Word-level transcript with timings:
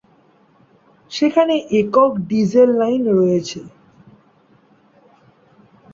সেখানে 1.11 1.55
একক 1.79 2.11
diesel 2.29 2.69
line 2.79 3.03
রয়েছে। 3.11 3.59